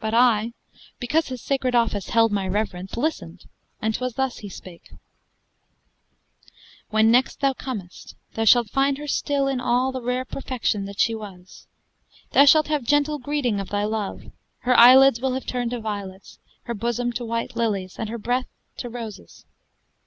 [0.00, 0.54] But I,
[0.98, 3.44] because his sacred office held My reverence, listened;
[3.82, 4.90] and 'twas thus he spake:
[6.88, 10.98] "When next thou comest thou shalt find her still In all the rare perfection that
[10.98, 11.66] she was.
[12.32, 14.22] Thou shalt have gentle greeting of thy love!
[14.60, 18.46] Her eyelids will have turned to violets, Her bosom to white lilies, and her breath
[18.78, 19.44] To roses.